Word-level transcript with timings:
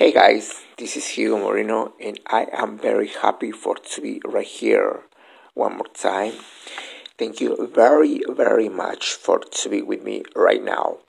Hey 0.00 0.12
guys, 0.12 0.62
this 0.78 0.96
is 0.96 1.08
Hugo 1.08 1.36
Moreno, 1.36 1.92
and 2.00 2.18
I 2.26 2.46
am 2.54 2.78
very 2.78 3.08
happy 3.08 3.52
for 3.52 3.74
to 3.74 4.00
be 4.00 4.22
right 4.24 4.46
here 4.46 5.00
one 5.52 5.76
more 5.76 5.92
time. 5.92 6.32
Thank 7.18 7.42
you 7.42 7.68
very, 7.74 8.22
very 8.26 8.70
much 8.70 9.12
for 9.12 9.40
to 9.40 9.68
be 9.68 9.82
with 9.82 10.02
me 10.02 10.22
right 10.34 10.64
now. 10.64 11.00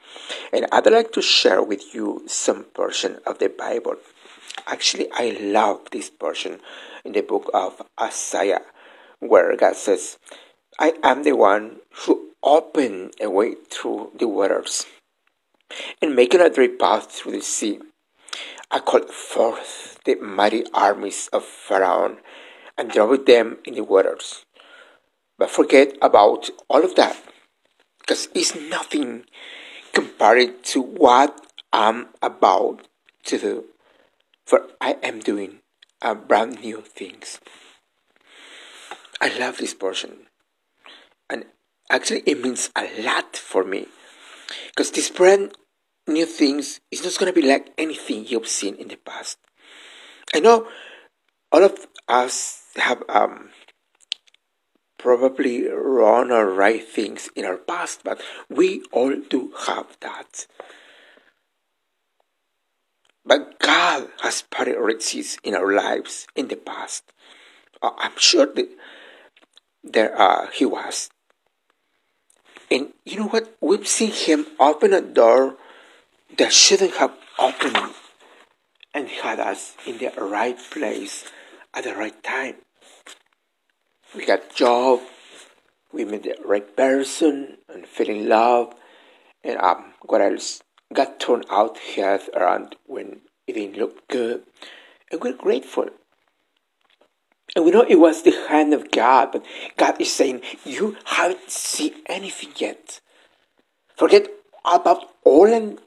And 0.52 0.68
I'd 0.74 0.92
like 0.92 1.14
to 1.14 1.22
share 1.22 1.64
with 1.64 1.96
you 1.96 2.24
some 2.28 2.66
portion 2.66 3.20
of 3.26 3.40
the 3.40 3.48
Bible. 3.48 3.96
Actually, 4.68 5.08
I 5.14 5.38
love 5.40 5.88
this 5.94 6.10
portion 6.10 6.60
in 7.06 7.14
the 7.14 7.22
book 7.22 7.50
of 7.54 7.82
Isaiah, 7.98 8.64
where 9.20 9.56
God 9.56 9.78
says, 9.78 10.18
I 10.78 10.96
am 11.02 11.24
the 11.24 11.38
one 11.38 11.78
who 12.04 12.32
opened 12.44 13.14
a 13.22 13.30
way 13.30 13.56
through 13.70 14.12
the 14.20 14.28
waters 14.28 14.86
and 16.02 16.14
making 16.14 16.42
a 16.42 16.50
dry 16.50 16.68
path 16.68 17.10
through 17.10 17.32
the 17.32 17.42
sea. 17.42 17.80
I 18.74 18.80
called 18.80 19.10
forth 19.10 20.00
the 20.06 20.16
mighty 20.16 20.64
armies 20.74 21.28
of 21.34 21.44
Pharaoh 21.44 22.18
and 22.78 22.90
drove 22.90 23.26
them 23.26 23.58
in 23.66 23.76
the 23.76 23.84
waters. 23.84 24.46
But 25.38 25.50
forget 25.50 25.98
about 26.02 26.50
all 26.70 26.86
of 26.86 26.96
that, 26.96 27.22
because 28.00 28.30
it's 28.34 28.56
nothing 28.56 29.26
compared 29.92 30.64
to 30.66 30.82
what 30.82 31.48
I'm 31.74 32.08
about 32.22 32.88
to 33.26 33.38
do. 33.38 33.66
For 34.46 34.68
I 34.80 34.98
am 35.04 35.20
doing 35.20 35.60
a 36.02 36.16
brand 36.16 36.62
new 36.62 36.82
things. 36.82 37.40
I 39.20 39.38
love 39.38 39.58
this 39.58 39.74
portion. 39.74 40.28
And 41.30 41.46
actually 41.90 42.24
it 42.26 42.42
means 42.42 42.70
a 42.76 42.88
lot 43.04 43.36
for 43.36 43.64
me. 43.64 43.88
Because 44.70 44.92
this 44.92 45.10
brand 45.10 45.54
new 46.08 46.26
things 46.26 46.80
is 46.92 47.04
not 47.04 47.18
going 47.18 47.34
to 47.34 47.40
be 47.40 47.48
like 47.48 47.72
anything 47.78 48.26
you've 48.26 48.48
seen 48.48 48.76
in 48.76 48.88
the 48.88 48.98
past. 48.98 49.38
I 50.34 50.40
know 50.40 50.68
all 51.52 51.64
of 51.64 51.88
us 52.08 52.64
have 52.76 53.04
um, 53.10 53.50
probably 54.98 55.68
wrong 55.68 56.32
or 56.32 56.54
right 56.54 56.84
things 56.84 57.30
in 57.36 57.46
our 57.46 57.58
past, 57.58 58.02
but 58.04 58.22
we 58.50 58.84
all 58.92 59.16
do 59.30 59.54
have 59.68 59.98
that. 60.02 60.48
But 63.26 63.60
God 63.60 64.10
has 64.22 64.42
priorities 64.42 65.38
in 65.44 65.54
our 65.56 65.74
lives 65.74 66.28
in 66.36 66.48
the 66.48 66.56
past. 66.56 67.12
Uh, 67.82 67.92
I'm 67.98 68.18
sure 68.18 68.48
that 68.48 68.70
there 69.84 70.20
uh, 70.20 70.48
He 70.48 70.66
was. 70.66 71.10
And 72.72 72.94
you 73.06 73.20
know 73.20 73.28
what? 73.28 73.56
We've 73.62 73.88
seen 73.88 74.12
Him 74.12 74.46
open 74.60 74.94
a 74.94 75.02
door 75.02 75.58
that 76.38 76.54
shouldn't 76.54 76.96
have 76.96 77.14
opened 77.40 77.94
and 78.94 79.08
had 79.08 79.40
us 79.40 79.76
in 79.86 79.98
the 79.98 80.12
right 80.18 80.58
place 80.72 81.26
at 81.74 81.84
the 81.84 81.96
right 81.96 82.22
time. 82.24 82.56
We 84.16 84.26
got 84.26 84.54
job, 84.54 85.02
we 85.94 86.06
met 86.06 86.24
the 86.24 86.36
right 86.44 86.76
person 86.76 87.58
and 87.70 87.86
fell 87.86 88.10
in 88.10 88.28
love, 88.28 88.74
and 89.44 89.58
um, 89.60 89.94
what 90.04 90.22
else? 90.22 90.62
Got 90.94 91.22
turned 91.22 91.46
out 91.50 91.78
head 91.78 92.22
around 92.36 92.76
when 92.86 93.22
it 93.48 93.54
didn't 93.54 93.78
look 93.78 94.08
good, 94.10 94.44
and 95.10 95.22
we're 95.22 95.34
grateful. 95.34 95.90
And 97.56 97.66
we 97.66 97.72
know 97.72 97.86
it 97.88 97.96
was 98.00 98.24
the 98.24 98.32
hand 98.50 98.74
of 98.74 98.92
God, 98.92 99.32
but 99.32 99.46
God 99.78 100.00
is 100.00 100.12
saying, 100.12 100.42
You 100.66 100.98
haven't 101.06 101.50
seen 101.50 101.94
anything 102.08 102.52
yet. 102.58 103.00
Forget 103.96 104.28
about 104.66 105.06
all 105.24 105.52
and 105.54 105.80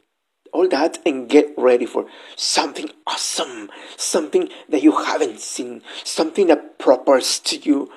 all 0.55 0.69
that 0.69 0.98
and 1.05 1.28
get 1.28 1.52
ready 1.58 1.84
for 1.84 2.06
something 2.36 2.88
awesome, 3.06 3.69
something 3.97 4.48
that 4.69 4.83
you 4.83 4.92
haven't 4.92 5.41
seen, 5.41 5.83
something 6.05 6.47
that 6.47 6.78
propels 6.78 7.41
to 7.41 7.56
you 7.58 7.91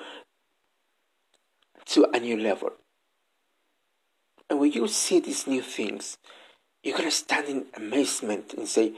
to 1.86 2.06
a 2.12 2.18
new 2.18 2.36
level. 2.36 2.72
And 4.50 4.58
when 4.58 4.72
you 4.72 4.88
see 4.88 5.20
these 5.20 5.46
new 5.46 5.62
things, 5.62 6.18
you're 6.82 6.98
gonna 6.98 7.12
stand 7.12 7.48
in 7.48 7.66
amazement 7.74 8.52
and 8.54 8.66
say, 8.66 8.92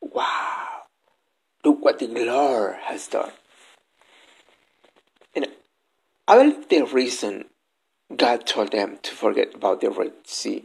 Wow, 0.00 0.82
look 1.64 1.82
what 1.82 2.00
the 2.00 2.08
Lord 2.08 2.76
has 2.82 3.06
done. 3.06 3.32
And 5.34 5.46
I 6.26 6.36
believe 6.36 6.68
the 6.68 6.82
reason 6.82 7.44
God 8.14 8.44
told 8.46 8.72
them 8.72 8.98
to 9.02 9.14
forget 9.14 9.54
about 9.54 9.80
the 9.80 9.90
Red 9.90 10.12
Sea 10.24 10.64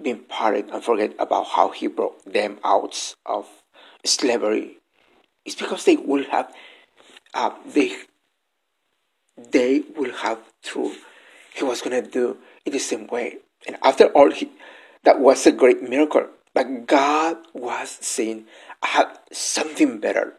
being 0.00 0.20
parted 0.28 0.70
and 0.70 0.82
forget 0.84 1.14
about 1.18 1.46
how 1.46 1.70
he 1.70 1.86
brought 1.86 2.24
them 2.24 2.58
out 2.64 3.14
of 3.24 3.46
slavery. 4.04 4.78
It's 5.44 5.54
because 5.54 5.84
they 5.84 5.96
will 5.96 6.24
have 6.24 6.52
uh, 7.34 7.50
they 7.66 7.96
they 9.36 9.82
will 9.96 10.12
have 10.12 10.38
through 10.62 10.94
he 11.54 11.64
was 11.64 11.80
gonna 11.80 12.02
do 12.02 12.36
it 12.64 12.70
the 12.70 12.78
same 12.78 13.06
way. 13.06 13.38
And 13.66 13.76
after 13.82 14.06
all 14.08 14.30
he, 14.30 14.50
that 15.04 15.20
was 15.20 15.46
a 15.46 15.52
great 15.52 15.82
miracle. 15.82 16.28
But 16.54 16.86
god 16.86 17.36
was 17.52 17.90
saying 18.00 18.46
i 18.82 18.88
have 18.88 19.18
something 19.32 19.98
better. 20.00 20.34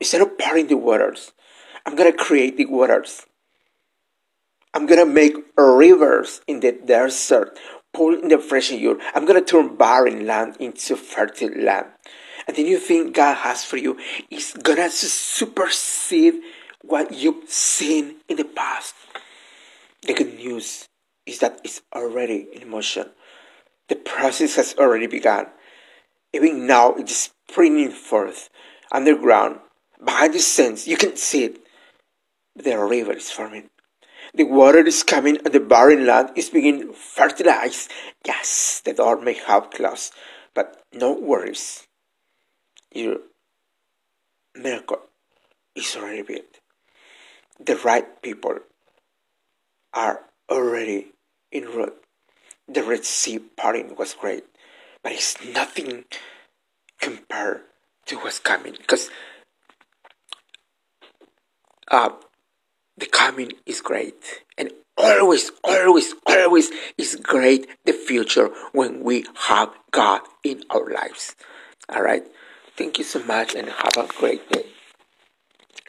Instead 0.00 0.20
of 0.20 0.38
parting 0.38 0.68
the 0.68 0.76
waters 0.76 1.32
i'm 1.86 1.96
gonna 1.96 2.12
create 2.12 2.56
the 2.56 2.66
waters. 2.66 3.22
I'm 4.74 4.86
gonna 4.86 5.06
make 5.06 5.34
rivers 5.56 6.40
in 6.46 6.60
the 6.60 6.72
desert 6.72 7.58
in 8.00 8.28
the 8.28 8.38
fresh 8.38 8.72
air. 8.72 8.96
I'm 9.14 9.26
going 9.26 9.42
to 9.42 9.44
turn 9.44 9.76
barren 9.76 10.26
land 10.26 10.56
into 10.58 10.96
fertile 10.96 11.50
land. 11.50 11.86
And 12.46 12.56
the 12.56 12.62
new 12.62 12.78
thing 12.78 13.12
God 13.12 13.34
has 13.34 13.64
for 13.64 13.76
you 13.76 13.98
is 14.30 14.54
going 14.62 14.78
to 14.78 14.90
supersede 14.90 16.40
what 16.82 17.12
you've 17.12 17.48
seen 17.48 18.16
in 18.28 18.36
the 18.36 18.44
past. 18.44 18.94
The 20.02 20.14
good 20.14 20.36
news 20.36 20.88
is 21.26 21.40
that 21.40 21.60
it's 21.64 21.82
already 21.94 22.48
in 22.52 22.70
motion. 22.70 23.10
The 23.88 23.96
process 23.96 24.56
has 24.56 24.74
already 24.78 25.06
begun. 25.06 25.46
Even 26.32 26.66
now, 26.66 26.94
it 26.94 27.10
is 27.10 27.30
springing 27.48 27.90
forth 27.90 28.48
underground, 28.92 29.60
behind 30.02 30.34
the 30.34 30.38
scenes. 30.38 30.86
You 30.86 30.96
can 30.96 31.16
see 31.16 31.44
it. 31.44 31.58
The 32.54 32.78
river 32.78 33.12
is 33.12 33.30
forming. 33.30 33.68
The 34.34 34.44
water 34.44 34.86
is 34.86 35.02
coming 35.02 35.38
and 35.44 35.52
the 35.54 35.60
barren 35.60 36.06
land 36.06 36.30
is 36.36 36.50
being 36.50 36.92
fertilized. 36.92 37.90
Yes, 38.24 38.82
the 38.84 38.92
door 38.92 39.20
may 39.20 39.34
have 39.34 39.70
closed, 39.70 40.12
but 40.54 40.82
no 40.92 41.12
worries. 41.12 41.86
Your 42.92 43.18
miracle 44.54 45.00
is 45.74 45.96
already 45.96 46.22
built. 46.22 46.60
The 47.58 47.76
right 47.76 48.22
people 48.22 48.58
are 49.94 50.20
already 50.50 51.12
en 51.52 51.64
route. 51.64 52.02
The 52.68 52.82
Red 52.82 53.04
Sea 53.04 53.38
parting 53.38 53.96
was 53.96 54.14
great, 54.14 54.44
but 55.02 55.12
it's 55.12 55.42
nothing 55.42 56.04
compared 57.00 57.62
to 58.06 58.16
what's 58.16 58.38
coming 58.38 58.74
because 58.78 59.10
uh, 61.90 62.10
the 62.98 63.06
coming 63.06 63.52
is 63.66 63.80
great 63.80 64.42
and 64.56 64.72
always 64.96 65.50
always 65.64 66.14
always 66.26 66.70
is 66.96 67.16
great 67.16 67.68
the 67.84 67.92
future 67.92 68.50
when 68.72 69.02
we 69.04 69.24
have 69.48 69.70
god 69.90 70.22
in 70.44 70.62
our 70.70 70.90
lives. 70.90 71.36
All 71.88 72.02
right? 72.02 72.24
Thank 72.76 72.98
you 72.98 73.04
so 73.04 73.22
much 73.24 73.54
and 73.54 73.68
have 73.68 73.96
a 73.96 74.06
great 74.06 74.48
day. 74.50 74.66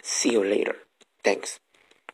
See 0.01 0.31
you 0.31 0.43
later. 0.43 0.75
Thanks 1.23 1.59